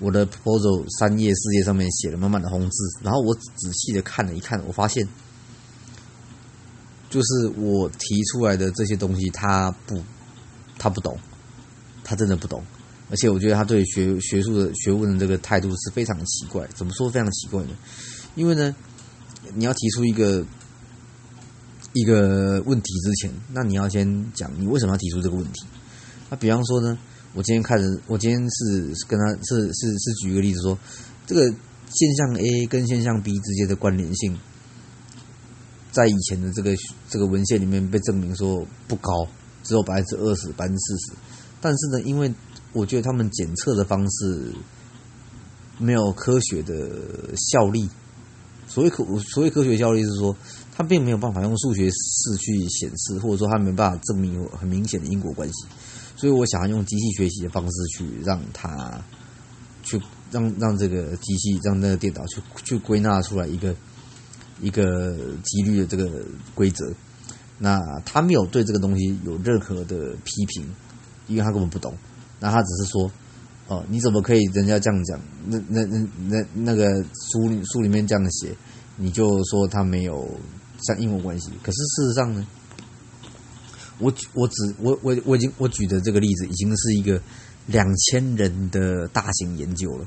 [0.00, 5.06] 我的 proposal 三页四页上面写了满满的红字，然后我仔细的看了一看，我发现，
[7.08, 10.02] 就是我提出来的这些东西，他不
[10.78, 11.18] 他不懂，
[12.02, 12.64] 他真的不懂。
[13.10, 16.64] 而且我觉得他对学学术的学问的这个态度是非常奇怪。
[16.74, 17.70] 怎么说非常奇怪呢？
[18.36, 18.74] 因为呢，
[19.54, 20.46] 你要提出一个
[21.92, 25.66] 一个问题之前，那你要先讲你为什么要提出这个问题。
[26.30, 26.96] 那比方说呢，
[27.32, 30.76] 我今天看着，我今天是跟他是是是举一个例子说，
[31.26, 31.42] 这个
[31.88, 34.36] 现象 A 跟现象 B 之间的关联性，
[35.92, 36.74] 在以前的这个
[37.08, 39.28] 这个文献里面被证明说不高，
[39.62, 41.18] 只有百分之二十、百分之四十。
[41.60, 42.34] 但是呢，因为
[42.72, 44.52] 我觉得他们检测的方式
[45.78, 46.74] 没有科学的
[47.36, 47.88] 效力。
[48.66, 50.36] 所谓科所谓科学效力是说，
[50.76, 55.66] 他并没有办法用数学式去显示，或者说他没办法证明有很明显的因果关系。
[56.20, 59.02] 所以我想要用机器学习的方式去让它
[59.82, 59.98] 去
[60.30, 63.74] 让让这个机器让那个电脑去去归纳出来一个
[64.60, 66.22] 一个几率的这个
[66.54, 66.84] 规则。
[67.56, 70.70] 那他没有对这个东西有任何的批评，
[71.26, 71.96] 因为他根本不懂。
[72.38, 73.10] 那他只是说，
[73.68, 75.18] 哦，你怎么可以人家这样讲？
[75.46, 77.02] 那那那那那个
[77.32, 78.54] 书书里面这样写，
[78.96, 80.28] 你就说他没有
[80.82, 81.50] 像因果关系？
[81.62, 82.46] 可是事实上呢，
[84.00, 87.20] 我我只我我我已经我举的这个例子已经是一个
[87.66, 90.06] 两千人的大型研究了。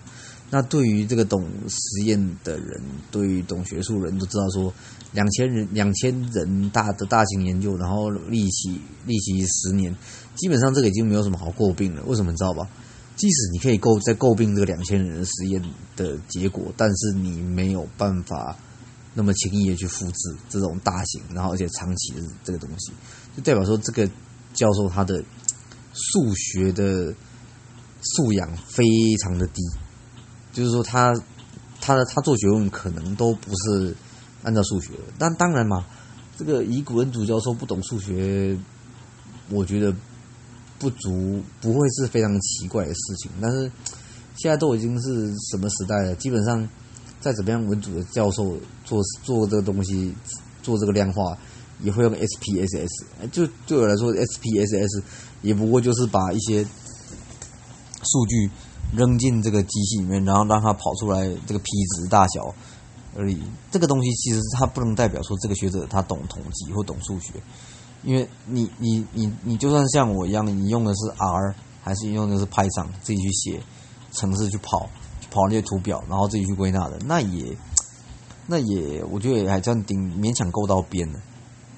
[0.50, 4.72] 那对于这个懂实验的人，对于懂学术人都知道说，
[5.12, 9.96] 两千人两千人大的大型研究，然后历期历期十年。
[10.36, 12.68] 基本上这个已经没有什么好诟病了，为什么你知道吧？
[13.16, 15.64] 即使你可以诟在诟病这个两千人的实验
[15.96, 18.56] 的结果，但是你没有办法
[19.16, 22.92] 那么轻易的去复制这种大型，然后而且长期的这个东西，
[23.36, 24.08] 就代表说这个
[24.54, 25.24] 教授他的
[25.94, 27.14] 数学的
[28.02, 28.84] 素养非
[29.22, 29.62] 常的低，
[30.52, 31.14] 就是说他
[31.82, 33.96] 他的他做学问可能都不是
[34.44, 35.86] 按照数学，但当然嘛，
[36.38, 38.58] 这个以古恩主教授不懂数学，
[39.50, 39.96] 我觉得。
[40.80, 43.72] 不足不会是非常奇怪的事情，但是
[44.36, 46.14] 现在都已经是什么时代了？
[46.16, 46.68] 基本上
[47.22, 50.14] 再怎么样文组的教授做做这个东西，
[50.62, 51.38] 做这个量化
[51.84, 53.30] 也会用 SPSS。
[53.32, 55.04] 就对我来说，SPSS
[55.44, 56.64] 也不过就是把一些
[58.02, 58.50] 数据
[58.96, 61.66] 扔进这个机器里面，然后让它跑出来这个 P
[61.96, 62.56] 值大小
[63.16, 63.40] 而已。
[63.70, 67.34] 这个东西其实它不能代表说这个学者他懂统计或懂数学。
[68.04, 73.64] 因为你你你你就算像我一样，你用的是 R 还是用的是 Python，自己去写
[74.12, 74.90] 程式去跑，
[75.32, 77.58] 跑那些图表，然后自己去归纳的，那也
[78.46, 81.20] 那也我觉得也还算顶勉强够到边的。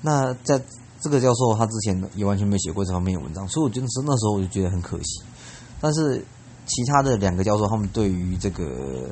[0.06, 0.62] 那在
[1.02, 5.22] 这个教授他之前也完全没写过这方面的文章，所以我觉得是那时候我就觉得很可惜。
[5.82, 6.24] 但是
[6.66, 9.10] 其他的两个教授他们对于这个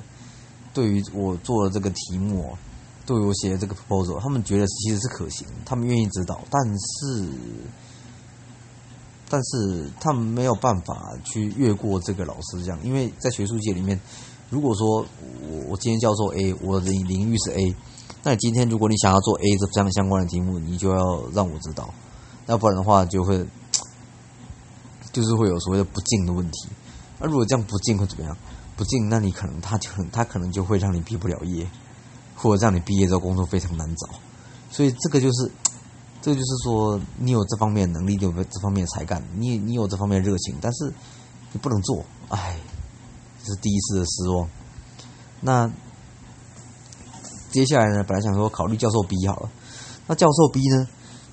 [0.74, 2.56] 对于我做的这个题目。
[3.06, 7.28] 对于我写的这个 proposal，他们觉得其实是可行，他们愿意指导，但是，
[9.30, 14.00] 但是他们没有办法去越过这个老师这样，因为在学术界里面，
[14.50, 15.06] 如果说
[15.42, 17.76] 我我今天教授 A，我的领域是 A，
[18.24, 21.94] 那你今天如果你想要做 A 这这样相关的题目，你就要让我知道，
[22.46, 23.46] 要不然的话就会
[25.12, 26.70] 就是会有所谓的不进的问题。
[27.20, 28.38] 那如果这样不进会怎么样？
[28.76, 31.68] 不进，那你可能他就他可能就会让你毕不了业。
[32.36, 34.10] 或者让你毕业之后工作非常难找，
[34.70, 35.50] 所以这个就是，
[36.20, 40.92] 这个就是说，你有这方面能力，有这方面才干，你你有这方面热情，但是
[41.54, 42.58] 你不能做，哎，
[43.44, 44.50] 这是第一次的失望。
[45.40, 45.72] 那
[47.54, 48.04] 接下来呢？
[48.04, 49.50] 本来想说考虑教授 B 好了，
[50.08, 50.86] 那教授 B 呢？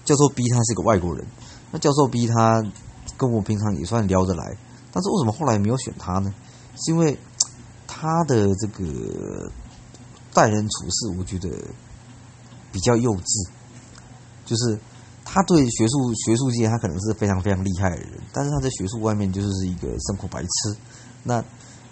[0.04, 1.26] 教授 B 他是个外国人，
[1.72, 2.62] 那教授 B 他
[3.16, 4.56] 跟我平常也算聊得来，
[4.92, 6.33] 但是为什么后来没有选他呢？
[6.76, 7.18] 是因为
[7.88, 9.50] 他的这个。
[10.33, 11.48] 待人处事，我觉得
[12.70, 13.50] 比较幼稚。
[14.46, 14.78] 就是
[15.24, 20.76] 他对学术学术界他可能是非常非常厉害的人，但是他在学术外面就是一个生活白痴。
[21.24, 21.42] 那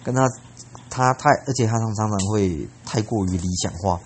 [0.05, 0.25] 跟他
[0.89, 3.99] 他太，而且他常常常会太过于理想化，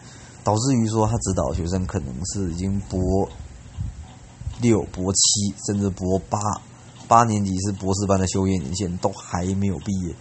[0.43, 3.29] 导致于说他指导学生可能是已经博
[4.61, 6.39] 六、博七，甚至博八，
[7.07, 10.15] 八年级是博士班的修业年限都还没有毕业。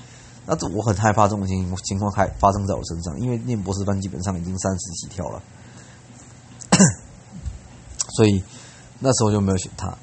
[0.47, 5.43] 那这我很害怕这种情情况还发生在我身上，因为念博士班基本上已经三十几跳了，
[8.17, 8.43] 所以
[8.99, 9.97] 那时候就没有选他。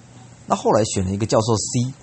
[0.47, 1.93] 那后来选了一个教授 C，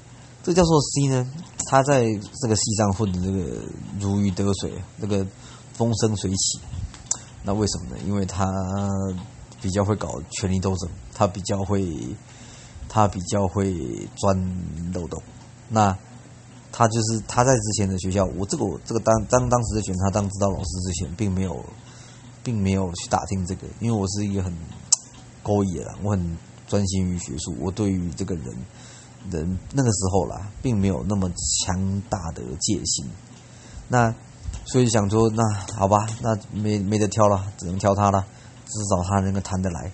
[0.43, 1.27] 这个教授 C 呢，
[1.67, 2.05] 他在
[2.43, 3.63] 这个系上混的这个
[3.99, 5.27] 如鱼得水，这个
[5.73, 6.61] 风生水起。
[7.47, 7.97] 那为什么呢？
[8.05, 8.45] 因为他
[9.63, 11.87] 比较会搞权力斗争，他比较会，
[12.89, 13.73] 他比较会
[14.17, 14.37] 钻
[14.93, 15.23] 漏洞。
[15.69, 15.97] 那
[16.73, 21.65] 他就是他在之前的学校，我这个我这个当当当时在选他当指导老师之前，并没有，
[22.43, 24.53] 并没有去打听这个，因为我是一个很
[25.45, 28.45] 勾引的，我很专心于学术，我对于这个人
[29.31, 31.31] 人那个时候啦，并没有那么
[31.65, 33.09] 强大的戒心，
[33.87, 34.13] 那
[34.67, 35.43] 所以想说，那
[35.75, 38.25] 好吧，那没没得挑了，只能挑他了，
[38.67, 39.91] 至少他能够谈得来，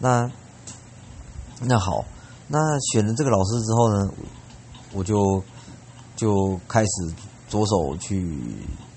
[0.00, 0.30] 那
[1.60, 2.04] 那好，
[2.48, 2.58] 那
[2.92, 4.10] 选了这个老师之后呢，
[4.92, 5.42] 我就。
[6.16, 7.14] 就开始
[7.48, 8.38] 着手去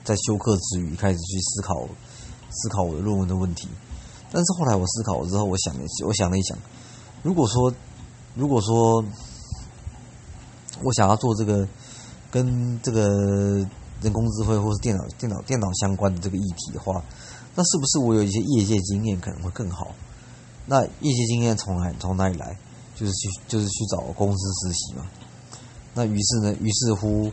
[0.03, 1.87] 在休课之余开始去思考
[2.49, 3.69] 思考我的论文的问题，
[4.29, 5.73] 但是后来我思考了之后，我想
[6.05, 6.57] 我想了一想，
[7.21, 7.73] 如果说
[8.35, 9.01] 如果说
[10.83, 11.65] 我想要做这个
[12.29, 13.65] 跟这个
[14.03, 17.03] 人工智慧或是电脑电脑电脑相关的这个议题的话，
[17.55, 19.87] 那是不是我有一些业界经验可能会更好？
[20.67, 22.57] 那业界经验从哪从哪里来？
[22.95, 25.07] 就是去就是去找公司实习嘛。
[25.95, 27.31] 那于是呢，于是乎，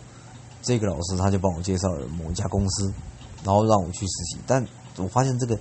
[0.62, 2.92] 这个老师他就帮我介绍了某一家公司，
[3.44, 4.38] 然后让我去实习。
[4.46, 5.59] 但我发现这个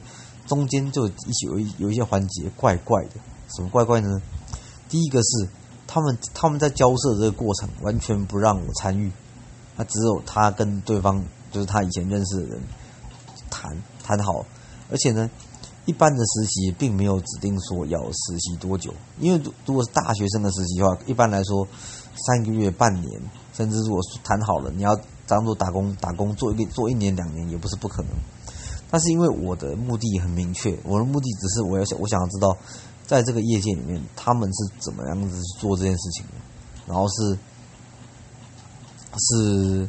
[0.47, 3.15] 中间就一起有一有一些环节怪怪的，
[3.55, 4.21] 什么怪怪呢？
[4.87, 5.49] 第一个是
[5.85, 9.11] 他们他们在交涉这个过程完全不让我参与，
[9.79, 12.61] 那只有他跟对方就是他以前认识的人
[13.49, 14.45] 谈谈好，
[14.91, 15.31] 而且呢，
[15.85, 21.65] 一般的实习并没有指定说要实习多久，因为如果是大学生的实习的话，一般来说。
[22.27, 23.21] 三个月、半年，
[23.53, 28.11] 甚至如果谈好了，你要当做打工，打工做一个做一年、两年也不是不可能。
[28.91, 32.57] 但是因为我的目的很明确，我的目的只是我要想，我想要知道，
[33.07, 36.33] 在这个业界里面他们是怎么样子做这件事情的，
[36.85, 37.39] 然后是
[39.17, 39.87] 是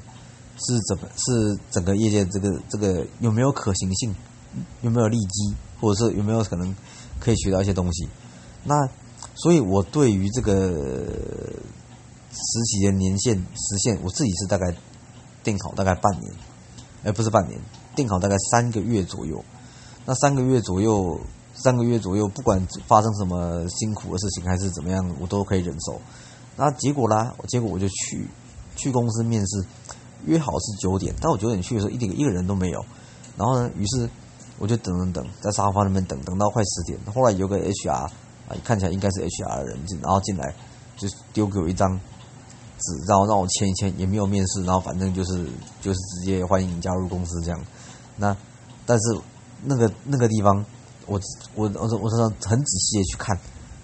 [0.59, 4.14] 是怎么是整个业界这个这个有没有可行性，
[4.83, 6.74] 有没有利基，或者是有没有可能
[7.18, 8.09] 可以学到一些东西。
[8.64, 8.88] 那
[9.35, 11.06] 所以我对于这个。
[12.33, 14.72] 实习的年限实现，我自己是大概
[15.42, 16.33] 定好大概半年，
[17.02, 17.61] 哎，不是半年，
[17.96, 19.44] 定好大概三个月左右。
[20.06, 21.20] 那三个月左右，
[21.54, 26.00] 三个月左右，不管发生什么辛苦的事情还是怎么样，我都可以忍受。
[26.56, 28.28] 那结果啦，结果我就去
[28.80, 29.64] 去公司面试，
[30.24, 32.84] 约好是九点，但我九点去的时候一点一个人都没有。
[33.36, 34.08] 然后呢，于是
[34.58, 36.98] 我就等等等，在沙发那边等等到快十点。
[37.14, 38.10] 后来有个 HR 啊，
[38.64, 40.54] 看起来应该是 HR 的人进，然后进来
[40.96, 42.00] 就丢给我一张。
[42.82, 45.46] 纸，然后让我签一签，也没有面试，然后反正就是
[45.82, 47.60] 就是直接欢迎加入公司这样。
[48.16, 48.34] 那
[48.86, 49.20] 但是
[49.62, 50.64] 那个那个地方，
[51.04, 51.20] 我
[51.54, 53.38] 我我我说很仔细的去看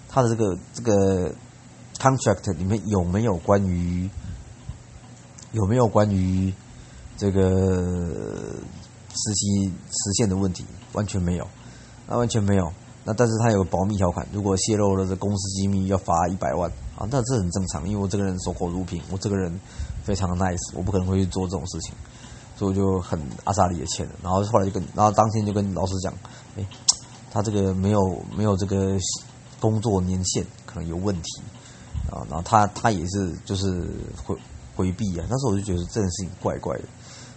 [0.09, 1.31] 他的这个这个
[1.99, 4.09] contract 里面有没有关于
[5.51, 6.53] 有没有关于
[7.17, 7.41] 这个
[9.09, 11.47] 实习实现的问题，完全没有，
[12.07, 12.71] 那完全没有。
[13.03, 16.69] 那但是他有保密条款，如果泄露了这公司机密，要罚一百万。
[16.97, 19.57] 啊，那这很正常，因为我这个人守口如瓶，我这个人
[20.03, 21.93] 非常的 nice，我不可能会去做这种事情，
[22.55, 24.13] 所以我就很阿萨里的签了。
[24.23, 26.11] 然后后来就跟，然后当天就跟老师讲，
[26.57, 26.65] 哎，
[27.31, 27.99] 他这个没有
[28.35, 28.97] 没有这个
[29.59, 31.41] 工作年限，可能有问题
[32.11, 32.25] 啊。
[32.29, 33.89] 然后他他也是就是
[34.25, 34.35] 会
[34.77, 35.25] 回避啊。
[35.29, 36.83] 那时候我就觉得这件事情怪怪的，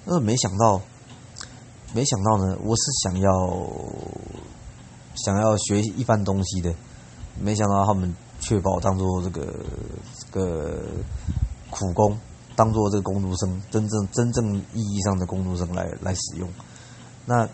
[0.06, 0.80] 但是没想到，
[1.92, 3.30] 没想到呢，我是想要
[5.16, 6.72] 想要学一番东西的，
[7.40, 8.14] 没想到他们。
[8.42, 9.54] 确保当做这个
[10.18, 10.82] 这个
[11.68, 12.18] 苦工，
[12.56, 16.48] 当做这个工读生，真正真正意义上的工读生来来使用。
[17.26, 17.46] 那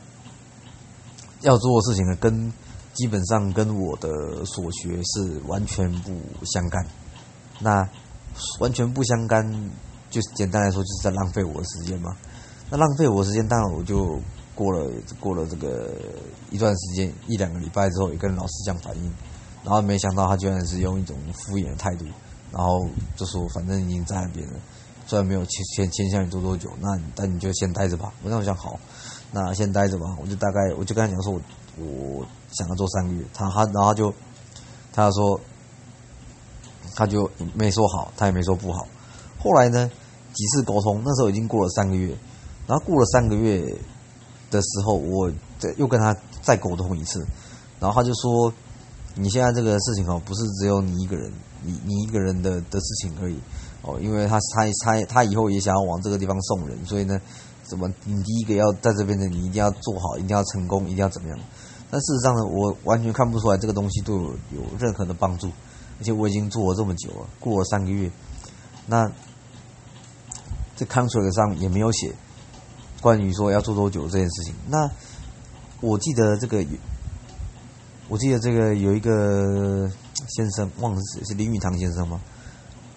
[1.40, 2.52] 要做的事情呢，跟
[2.94, 6.12] 基本上跟我的所学是完全不
[6.44, 6.86] 相干。
[7.58, 7.88] 那
[8.60, 9.70] 完全不相干，
[10.10, 12.16] 就是简单来说，就是在浪费我的时间嘛。
[12.70, 14.20] 那浪费我的时间，当然我就
[14.54, 15.94] 过了过了这个
[16.50, 19.12] 一段时间，一两个礼拜之后，也跟老师这样反应。
[19.62, 22.04] 然后没想到他居然是用一种敷衍的态度，
[22.52, 24.54] 然后就说反正已经在那边了，
[25.06, 28.12] 虽然没有签签签下你做多久，那但你就先待着吧。
[28.22, 28.78] 我那我想好，
[29.32, 30.04] 那先待着吧。
[30.20, 31.40] 我就大概我就跟他讲说，我
[31.86, 33.24] 我想要做三个月。
[33.34, 34.12] 他他然后就
[34.92, 35.40] 他说
[36.96, 38.88] 他就没说好，他也没说不好。
[39.38, 39.88] 后来呢，
[40.32, 42.16] 几次沟通，那时候已经过了三个月，
[42.66, 43.60] 然后过了三个月
[44.50, 47.24] 的时候，我再又跟他再沟通一次，
[47.78, 48.52] 然后他就说
[49.14, 51.30] ：“你现在这个事情哦，不是只有你一个人，
[51.62, 53.38] 你你一个人的的事情而已
[53.82, 57.20] 哦，因为他他他他以后也想要往这个地方送人，所以呢，
[57.62, 61.38] 怎么你第一个要在这边的，你一定要做好，一定要成功，一定要怎么样？
[61.90, 65.48] 但事实上呢，我完全看不出来这个东西对我有任何的帮助，
[65.98, 68.10] 而且我已经做了这么久了，过了三个月，
[68.86, 69.10] 那。”
[70.78, 72.14] 这 contract 上也没有写
[73.00, 74.54] 关于说要做多久这件事情。
[74.68, 74.90] 那
[75.80, 76.62] 我记得这个，
[78.08, 79.90] 我记得这个有一个
[80.28, 82.20] 先生，忘了是是林语堂先生吗？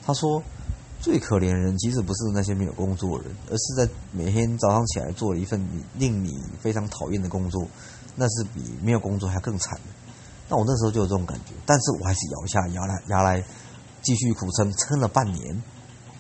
[0.06, 0.44] 他说，
[1.00, 7.66] 最可怜的人其实不是那些没有工作的人，而是在每天早上起来做了一份令你非常讨厌的工作，
[8.18, 10.09] 那是比没有工作还更惨的。
[10.50, 13.42] 那我那时候就有这种感觉，但是我还是咬下牙来，牙来
[14.02, 15.64] 继续苦撑，撑了半年。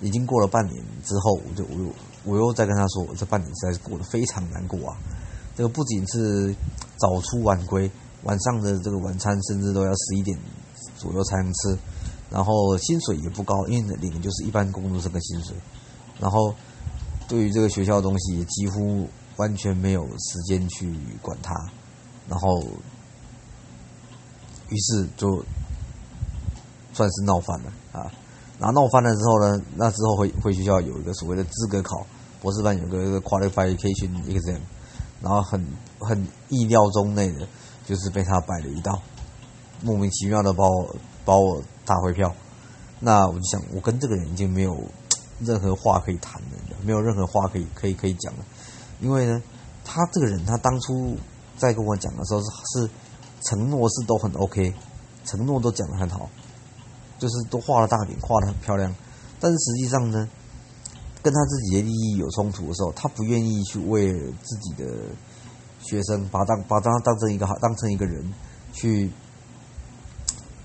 [0.01, 4.95] 已经过了半年之后，我就我又我又再跟他说，我这半年实在是过得非常难过啊！
[5.57, 6.55] 这个不仅是
[6.95, 7.91] 早出晚归，
[8.23, 10.39] 晚上的这个晚餐甚至都要十一点
[10.95, 11.77] 左右才能吃，
[12.29, 15.53] 然后薪水也不高，因为领的就是一般工作生的薪水，
[16.17, 16.55] 然后
[17.27, 19.05] 对于这个学校的东西也几乎
[19.35, 21.53] 完全没有时间去管它，
[22.29, 22.63] 然后
[24.69, 25.43] 于是就
[26.93, 28.11] 算是闹翻了啊！
[28.59, 32.05] 然后闹翻了之后呢，那之后回回学校有一个所谓的资格考，
[32.41, 34.59] 博士班有个 qualification exam，
[35.21, 35.65] 然后很
[35.99, 37.47] 很意料中内的，
[37.85, 39.01] 就是被他摆了一道，
[39.81, 42.35] 莫名其妙的把我把我打回票。
[42.99, 44.77] 那我就想，我跟这个人已经没有
[45.39, 48.43] 任何话可以谈了，没有任何话可以可以可以讲了，
[48.99, 49.41] 因为呢，
[49.85, 51.15] 他这个人他当初
[51.57, 52.89] 在跟我讲的时候是
[53.41, 54.73] 承诺是都很 OK，
[55.25, 56.29] 承诺都讲的很好。
[57.17, 58.95] 就是都画了大饼，画的很漂亮，
[59.41, 60.29] 但是实际上呢，
[61.21, 64.85] 跟他自己的利益有冲突的时候，他不愿意去为自己的
[65.81, 68.33] 学生把当把他当成一个好当成一个人
[68.71, 69.11] 去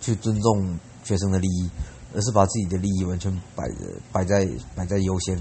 [0.01, 1.69] 去尊重学生的利益，
[2.15, 5.37] 而是把自己的利益完全摆着摆在摆在优先。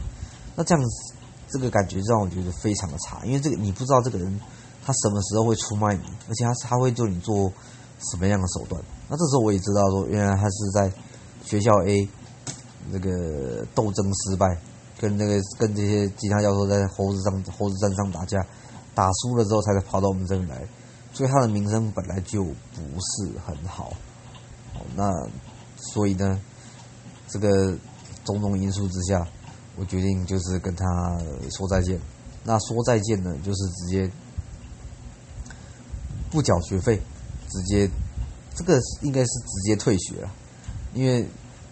[0.55, 1.13] 那这样子，
[1.47, 4.41] 这个感觉让我觉得非常的差，因为这个你不知道这个人
[4.85, 7.51] 他什么时候会出卖你，而且他他会对你做。
[8.11, 8.83] 什么样的手段？
[9.07, 10.91] 那这时候我也知道，说原来他是在
[11.45, 12.05] 学校 A
[12.91, 14.45] 那个斗争失败，
[14.99, 18.45] 跟那个跟这些其他教授在猴子上猴子山上打架，
[18.93, 20.67] 打输了之后才跑到我们这里来，
[21.13, 23.93] 所以他的名声本来就不是很好。
[24.97, 25.09] 那
[25.77, 26.37] 所以呢，
[27.29, 27.73] 这个
[28.25, 29.25] 种种因素之下，
[29.77, 30.85] 我决定就是跟他
[31.49, 31.97] 说再见。
[32.43, 34.11] 那说再见呢，就是直接
[36.33, 36.99] 不缴学费。
[37.49, 37.87] 直接，
[38.55, 40.31] 这个应该是直接退学了，
[40.95, 41.23] 因为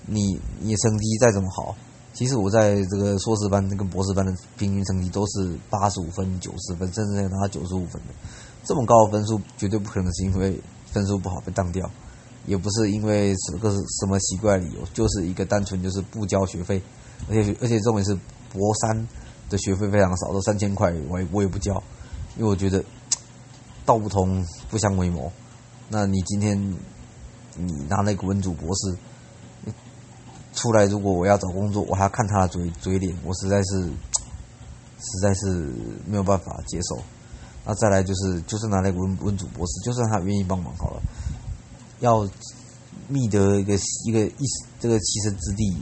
[0.06, 1.76] 你你成绩再怎么好，
[2.14, 8.14] 其实我在这个硕士班跟博士班的平均成绩都是八十五分、九十分，甚至拿九十五分的，
[8.64, 11.90] 这么高的分数绝对不可能是因为分数不好被当掉，
[12.46, 16.80] 也不是因为什个什么奇怪理由，就是一个单纯就是不交学费，
[17.28, 18.14] 而且而且重点是
[18.54, 19.08] 博三
[19.50, 21.74] 的学费非常少，都三千块，我也我也不交，
[22.38, 22.84] 因为我觉得
[23.86, 25.32] 道不同不相为谋。
[25.90, 26.58] 那你今天
[27.56, 28.98] 你拿那个文组博士
[30.54, 35.74] 出来，如果我要找工作，我还要看他的嘴嘴脸，我实在是实在是
[36.06, 37.02] 没有办法接受。
[37.66, 41.02] 那再来就是，就是拿那个文文组博士，就算他愿意帮忙好了，
[42.00, 42.28] 要
[43.08, 43.76] 觅得一个
[44.06, 44.46] 一个一
[44.80, 45.76] 这个栖身之地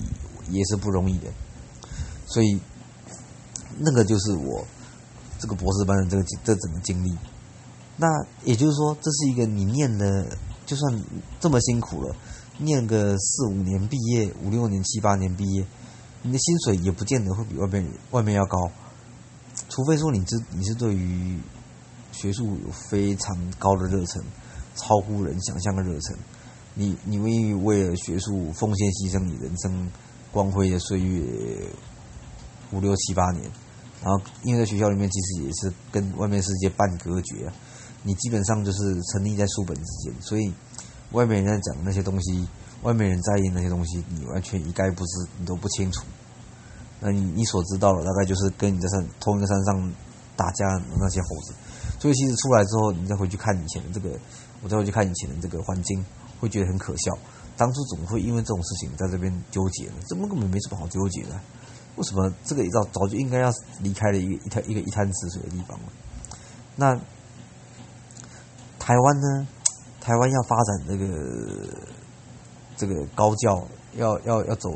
[0.49, 1.27] 也是不容易的。
[2.25, 2.59] 所以
[3.77, 4.65] 那个就是我
[5.39, 7.17] 这个博士班的这个这整个经历。
[8.01, 8.07] 那
[8.45, 11.03] 也就是说，这是一个你念的，就算
[11.37, 12.15] 这么辛苦了，
[12.57, 15.67] 念个四五年毕业，五六年、七八年毕业，
[16.21, 18.71] 你的薪水也不见得会比外面外面要高，
[19.67, 21.37] 除非说你是你是对于
[22.13, 24.23] 学术有非常高的热忱，
[24.75, 26.17] 超乎人想象的热忱，
[26.75, 29.91] 你你愿意为了学术奉献牺牲你人生
[30.31, 31.69] 光辉的岁月
[32.71, 33.43] 五六七八年，
[34.01, 37.51] 然后因为在学校里面其实也是跟外面世界半隔绝。
[38.03, 38.79] 你基本上就是
[39.11, 40.53] 沉溺在书本之间，所以
[41.11, 42.47] 外面人讲那些东西，
[42.83, 46.03] 外面人在意那些东西，你完全一概不知，你都不清楚。
[47.01, 49.93] 那你你所知道的大概就是跟你在山同一个山上
[50.35, 51.53] 打架的那些猴子。
[51.99, 54.17] 所以其实出来之后，你再回去看以前的这个，
[54.61, 56.05] 我再回去看以前的这个环境，
[56.39, 57.11] 会觉得很可笑。
[57.57, 59.95] 当初怎么会因为这种事情在这边纠结呢？
[60.07, 61.39] 这根本没什么好纠结的。
[61.95, 65.85] 为什么这个早早就应该要离开了一个一滩一个一滩死水的地方了？
[66.77, 66.99] 那？
[68.89, 69.47] 台湾呢？
[70.01, 71.69] 台湾要发展这个
[72.75, 74.71] 这个高教要要要走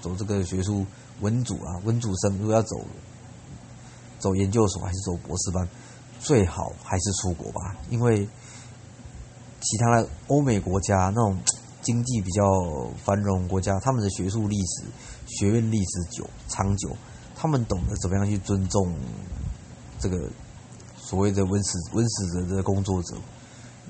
[0.00, 0.86] 走这个学术
[1.20, 2.80] 文组啊，文组生如果要走
[4.18, 5.68] 走研究所还是走博士班，
[6.18, 8.26] 最好还是出国吧，因为
[9.60, 11.38] 其他的欧美国家那种
[11.82, 12.42] 经济比较
[13.04, 14.84] 繁荣国家，他们的学术历史、
[15.26, 16.96] 学院历史久长久，
[17.36, 18.96] 他们懂得怎么样去尊重
[20.00, 20.26] 这个
[20.96, 23.14] 所谓的文史文史者的工作者。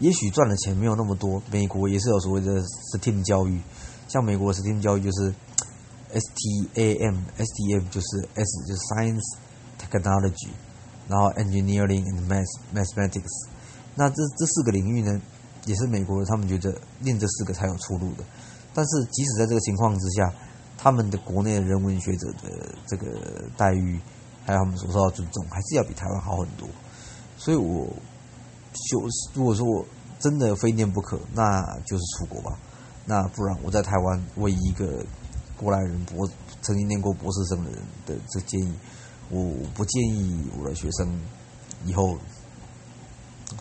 [0.01, 2.63] 也许赚的钱没有那么多，美国也是有所谓的
[2.95, 3.61] STEM 教育，
[4.07, 5.35] 像美国的 STEM 教育就是
[6.13, 9.37] STAM，STM 就是 S 就是 Science
[9.77, 10.51] Technology，
[11.09, 13.49] 然后 Engineering and Math Mathematics，
[13.97, 15.21] 那这这四个领域呢，
[15.67, 18.25] 也是美国他们觉得练这四个才有出路的。
[18.73, 20.33] 但是即使在这个情况之下，
[20.77, 23.99] 他们的国内的人文学者的这个待遇，
[24.47, 26.69] 还有他们所受到尊重，还是要比台湾好很多。
[27.37, 27.93] 所以我。
[28.73, 29.01] 就
[29.35, 29.85] 如果说我
[30.19, 32.59] 真的非念不可，那就是出国吧。
[33.07, 35.05] 那不然我在台湾唯一一个
[35.57, 36.29] 过来人博
[36.61, 38.75] 曾经念过博士生的人的这建议，
[39.31, 39.41] 我
[39.75, 41.21] 不建议我的学生
[41.85, 42.19] 以后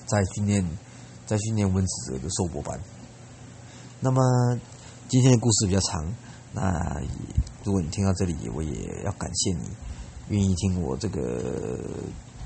[0.06, 0.68] 再训练
[1.26, 2.80] 再训练温史哲的硕博班。
[4.00, 4.22] 那么
[5.08, 6.14] 今天的故事比较长，
[6.54, 7.02] 那
[7.64, 9.70] 如果你听到这里，我也要感谢你
[10.30, 11.80] 愿意听我这个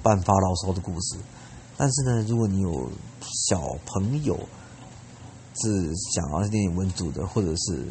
[0.04, 1.18] 半发牢骚的故事。
[1.82, 2.92] 但是呢，如果你有
[3.50, 4.38] 小朋友
[5.56, 7.88] 是想要念文组的，或者是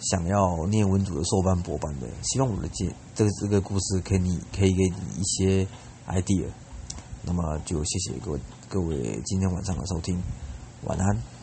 [0.00, 5.66] 想要念文组的硕班、博班的，希望我的这这个这个故事可以可以给你一些
[6.06, 6.46] idea。
[7.24, 10.22] 那么就谢谢各位各位今天晚上的收听，
[10.84, 11.35] 晚安。